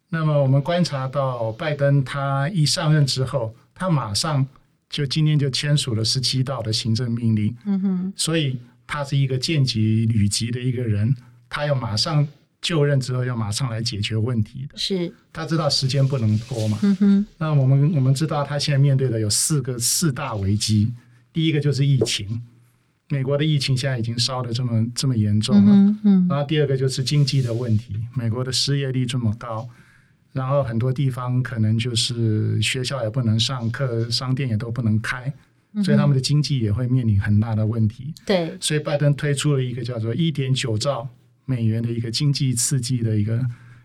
[0.08, 4.46] 那么我们观察到，拜登他一上任之后，他马上
[4.88, 7.54] 就今天就签署了十七道的行政命令。
[7.64, 11.14] 嗯哼，所以他是一个见级履级的一个人，
[11.48, 12.26] 他要马上
[12.62, 14.78] 就任之后要马上来解决问题的。
[14.78, 16.78] 是，他知道时间不能拖嘛。
[16.82, 20.92] 嗯哼，那我们我们知道他现在面对的有四个四大危机，
[21.32, 22.40] 第一个就是疫情，
[23.08, 25.72] 美国的疫情现在已经烧得这么这么严重了。
[25.72, 29.68] 嗯嗯，然后第二个就是经济的问题，美国的失业率这么高。
[30.36, 35.32] 然后很多地方可能就是学校也不能上课，商店也都不能开，
[35.82, 38.12] 所以他们的经济也会面临很大的问题。
[38.26, 41.08] 对，所以拜登推出了一个叫做一点九兆
[41.46, 43.40] 美元的一个经济刺激的一个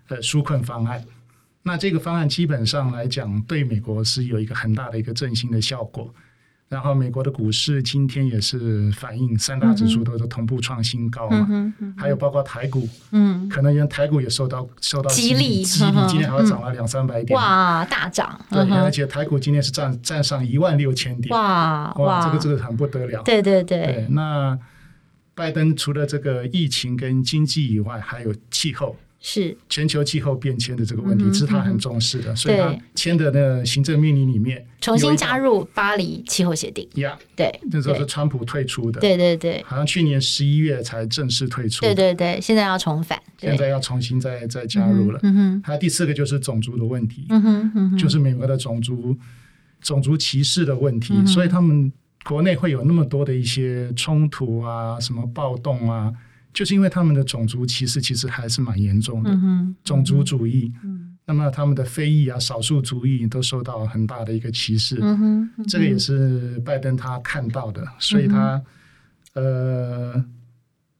[0.09, 1.01] 呃纾困方案。
[1.63, 6.13] 那这个方案基本上来讲，对美国是有一个很大的一个振兴的效果。
[6.71, 24.57] 然后美国的股市今天也是反映三大指数都是同步创新高嘛，嗯嗯、还有包括台股，嗯，可能因为台股也受到受到激励，激励今天还涨了两三百点，哇，大涨，对，而且台股今天是站站上一万六千点，哇哇，这个这个很不得了，对对对，对，那
[25.35, 28.95] 拜登除了这个疫情跟经济以外，还有气候。
[29.23, 36.87] 是全球气候变迁的这个问题，嗯、是他很重视的，嗯、所以他签的那个行政命令里面重新加入巴黎气候协定。
[36.95, 38.99] 呀对，那时候是川普退出的。
[38.99, 41.81] 对对对，好像去年十一月才正式退出。
[41.81, 45.19] 对对对，现在要重返，现在要重新再再加入了。
[45.21, 47.27] 嗯哼，还有第四个就是种族的问题。
[47.29, 49.15] 嗯哼，嗯哼就是美国的种族
[49.81, 56.11] 种族歧视的问题，嗯、所以他们国内会有那么多的一些冲突啊，什么暴动啊。
[56.53, 59.31] 就是因为他们的种族歧视其实还是蛮严重的，
[59.83, 68.61] 种族主义，嗯、那么他们的非裔啊、少数族裔都受到很大的一个歧视，嗯嗯、这个也是拜登他看到的，所以他、
[69.33, 70.25] 嗯、呃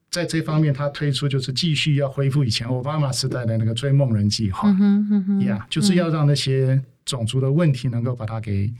[0.10, 8.72] 在这方面他推出就是继续要恢复以前奥巴马时代的那个追梦人计划，呀、嗯嗯 yeah, 就是要让那些种族的问题能够把它给。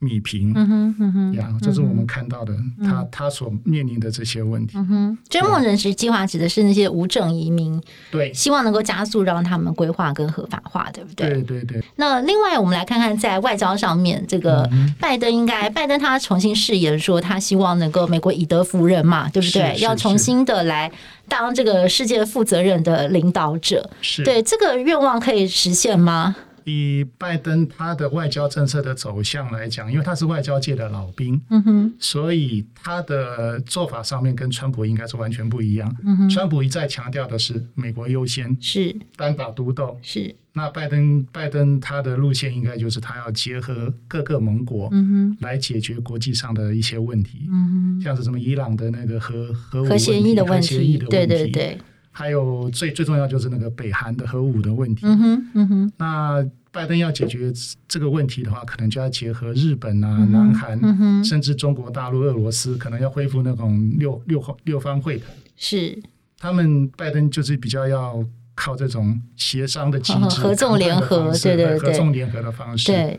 [0.00, 4.76] 弭平，嗯哼，嗯哼，呀，这是我们看到的，嗯、他他所面临的这些问题。
[4.76, 7.80] 嗯哼，追梦人质计划指的是那些无证移民，
[8.10, 11.30] 对，希望能够加速让他们规划跟合法化，对不对？
[11.30, 11.82] 对对对。
[11.96, 14.68] 那另外，我们来看看在外交上面，这个
[15.00, 19.78] 拜登应该，拜登他重新誓言说，他希望能够美国以德服人嘛，对不对？
[19.80, 20.92] 要重新的来
[21.26, 26.36] 当这个世界负责任的领导者，是对这个愿望可以实现吗？
[26.66, 35.96] 以拜登他的外交政策的走向来讲，因为他是外交界的老兵，嗯哼，所以他的做法上面跟川普应该是完全不一样。
[36.04, 38.94] 嗯哼，川普一再强调的是美国优先，是。
[39.16, 40.34] 单打独斗，是。
[40.52, 51.78] 那拜登拜登他的路线应该就是他要结合各个盟国，嗯哼，来解决国际上的一些问题，嗯哼，像是什么伊朗的那个核核武协议的问题，对对对。
[52.18, 55.04] 还有最最重要就是那个北韩的核武的问题。
[55.04, 55.92] 嗯哼，嗯哼。
[55.98, 57.52] 那拜登要解决
[57.86, 65.28] 这个问题的话，可能就要结合日本啊、嗯、南韩，甚至中国大陆、俄罗斯，可能要恢复那种六六六方会谈。
[65.56, 66.02] 是。
[66.38, 68.24] 他们拜登就是比较要
[68.54, 72.92] 靠这种协商的机制、合纵联合，对对对，合纵联合的方式。
[72.92, 73.18] 对，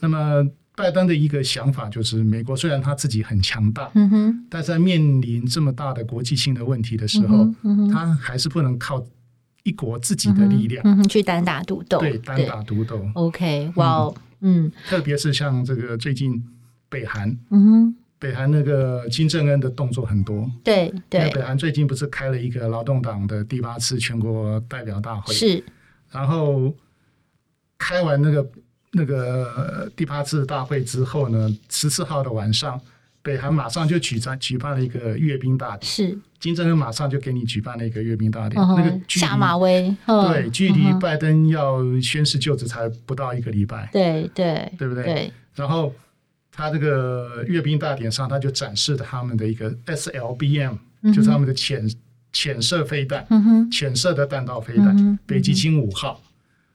[0.00, 0.46] 那么
[0.76, 9.04] 拜登的一个想法就是，美国虽然他自己很强大，嗯哼，但在面临这么大的国际性的问题的时候，嗯嗯、他还是不能靠
[9.62, 13.00] 一国自己的力量，嗯嗯、去单打独斗，对，单打独斗。
[13.14, 16.42] OK，哇、嗯，嗯，特别是像这个最近
[16.88, 17.96] 北韩，嗯哼。
[18.16, 21.30] 北韩那个金正恩的动作很多，对对。
[21.30, 25.62] 北韩最近不是开了一个劳动党的第八次全国代表大会，是。
[26.10, 26.72] 然后
[27.76, 28.48] 开完那个
[28.94, 32.80] 那个第八次大会之后呢，十四号的晚上，
[33.22, 36.18] 北韩马上就举办举办了一个阅兵大典，是。
[36.40, 45.04] 金正恩马上就给你举办了一个阅兵大典，哦、那个下马威，对，距离拜登要宣誓就职才不到一个礼拜，对对，对不对？
[45.04, 45.32] 对。
[45.54, 45.92] 然后。
[46.56, 51.84] 他这个阅兵大典上，他就展示了他们的一个 SLBM，、嗯、就是他们的潜
[52.32, 56.22] 潜射飞弹，嗯、潜射的弹道飞弹，嗯、北极星五号。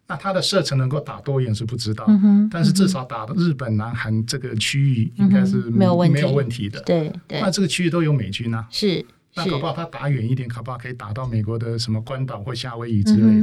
[0.10, 6.12] 那它的射程能够打多远是不知道，嗯，但是至少打的日本、南韩这个区域应该是没有问
[6.49, 6.82] 题的。
[6.82, 9.05] 对对，那这个区域都有美军啊，是。
[9.36, 13.34] 那搞不好他打远一点，搞不好可以打到美国的什么关岛或夏威夷之类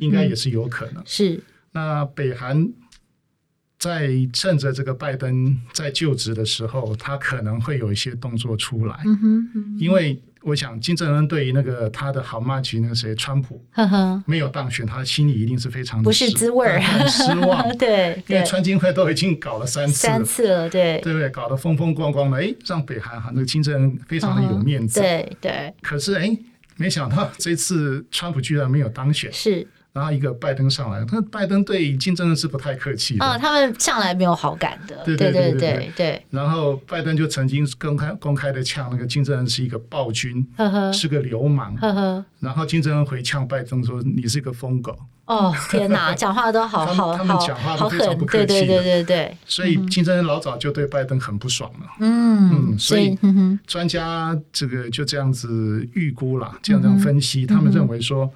[0.00, 1.02] 应该也是有可能。
[1.06, 1.42] 是。
[1.72, 2.68] 那北韩。
[3.78, 8.94] 在趁着这个拜登在就职的时候，他可能会有一些动作出来。
[9.06, 9.16] 嗯
[9.54, 17.68] 哼，因为我想金正恩对于那个他的好妈吉那个谁川普，呵呵，没有当选，他心里一定是非常的不是滋味儿，很失望。
[17.76, 21.28] 对，因为川金会都已经搞了三次了，三次了，对，对不对？
[21.28, 25.00] 搞得风风光光的，哎，让北韩哈那个金正恩非常的有面子。
[25.00, 25.74] 对对。
[25.82, 26.36] 可是哎，
[26.76, 29.32] 没想到这次川普居然没有当选。
[29.32, 29.66] 是。
[29.92, 33.24] 然后一个拜登上来，他拜登对金正恩是不太客气的。
[33.24, 35.02] 啊、哦，他们向来没有好感的。
[35.04, 41.74] 对对对对对，对，然后拜登就曾经公开公开的呛那个金正恩是一个暴君，呵呵是个流氓。
[41.76, 48.46] 呵呵然后金正恩回呛拜登说：“你是个疯狗。”哦天哪， 讲话都好好他们讲话都非常不客气。
[48.46, 49.36] 对对对对对。
[49.44, 51.86] 所以金正恩老早就对拜登很不爽了。
[51.98, 53.18] 嗯，嗯所以
[53.66, 58.30] 专家这个就这样子预估了，这样这样分析，嗯、他们认为说。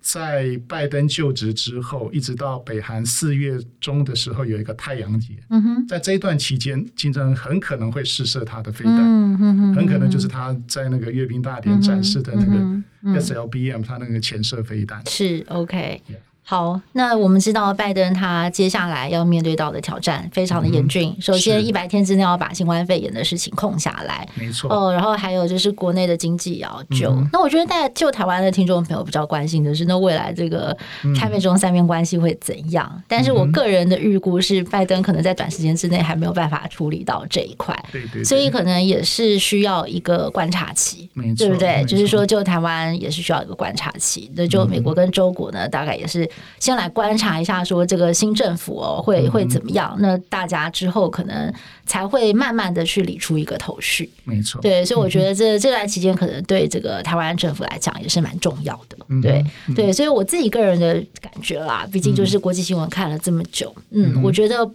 [0.00, 5.34] 在拜登就职之后，一直到北韩四月中的时候，有一个太阳节。
[5.50, 8.96] 嗯哼，在这一段期间，金正恩很可能会试射他的飞弹。
[8.98, 15.02] 嗯哼，很可能就是他在那个阅兵大典展示的那个 SLBM，他那个潜射飞弹。
[15.06, 16.02] 是 OK。
[16.08, 16.14] Yeah.
[16.50, 21.14] 好，那我们知道拜登他接下来要面对到的挑战非常的严峻。
[21.16, 24.68] 嗯、首先，一百天之内要把新冠肺炎的事情控下来，没错。
[24.68, 27.08] 哦，然后还有就是国内的经济也要救。
[27.12, 30.76] 嗯、那我觉得，在就台湾的听众朋友比较关心的是，那未来这个
[31.16, 32.90] 台美中三边关系会怎样？
[32.96, 38.24] 嗯、但是我个人的预估是，拜登可能在短时间之内还没有办法处理到这一块，对对，对。
[38.24, 41.84] 所以可能也是需要一个观察期，没错，对不对？
[41.84, 44.28] 就是说，就台湾也是需要一个观察期。
[44.34, 46.28] 那就美国跟中国呢，大概也是
[46.58, 47.16] 先来观。
[47.20, 49.94] 察一下，说这个新政府哦会会怎么样？
[49.98, 51.52] 那大家之后可能
[51.84, 54.08] 才会慢慢的去理出一个头绪。
[54.24, 58.96] 没错，对，所以我觉得这这段期间可能对这个台湾政府来讲也是蛮重要的。
[59.20, 59.44] 对
[59.76, 64.66] 对，所以我自己个人的感觉啦，毕竟就是国际新闻看了这么久，嗯，我觉得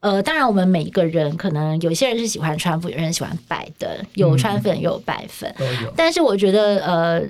[0.00, 5.54] 呃，当然我们每一个人可能有些人是喜欢川普，有人喜欢拜登，有川粉也有拜粉，
[5.94, 7.22] 但是我觉得呃。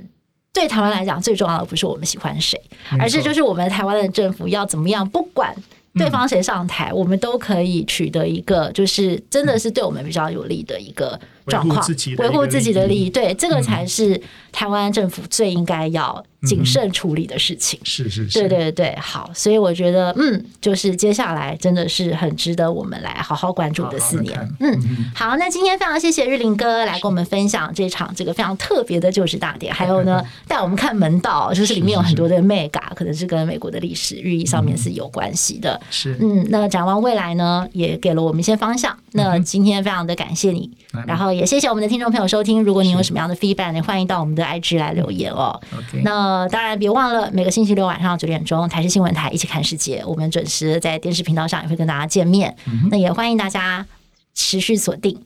[0.53, 2.61] 对台湾来讲，最重要的不是我们喜欢谁，
[2.99, 5.55] 而是就是我们台湾的政府要怎么样，不管
[5.95, 11.85] 对方谁上台，嗯，我们都可以取得一个就是真的是对我们比较有利的一个状况，
[12.19, 13.09] 维护自己的利益。
[13.09, 16.25] 对，这个才是台湾政府最应该要。
[16.45, 24.37] 谨慎处理的事情，嗯、是是是，对对对，好，所以我觉得，嗯，就是接下来真的是很值得我们来好好关注的四年。
[24.37, 35.81] 好好嗯，嗯，好，那今天非常谢谢日林哥来跟我们分享这场这个非常特别的就职大典，还有呢 带我们看门道，就是里面有很多的 mega，可能是跟美国的历史寓意上面是有关系的。
[35.91, 38.97] 是，嗯，那展望未来呢，也给了我们一些方向。
[39.13, 42.65] 那今天非常的感谢你，嗯、然后也谢谢我们的听众朋友收听。
[42.65, 45.61] 如果你有什么样的 feedback，也欢迎到我们的 IG 来留言哦。
[46.03, 46.32] 那。
[46.33, 50.03] 呃，当然别忘了每个星期六晚上九点钟，台视新闻台一起看世界。
[50.07, 52.57] 我们准时在电视频道上也会跟大家见面，
[52.91, 53.87] 那也欢迎大家
[54.33, 55.23] 持续锁定。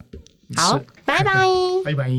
[0.57, 1.47] 好，拜拜，
[1.85, 2.11] 拜拜。